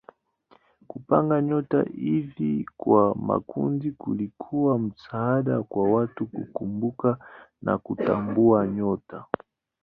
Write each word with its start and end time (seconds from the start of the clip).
Kupanga 0.87 1.41
nyota 1.41 1.83
hivi 1.83 2.65
kwa 2.77 3.15
makundi 3.15 3.91
kulikuwa 3.91 4.79
msaada 4.79 5.63
kwa 5.63 5.91
watu 5.91 6.27
kukumbuka 6.27 7.17
na 7.61 7.77
kutambua 7.77 8.67
nyota. 8.67 9.25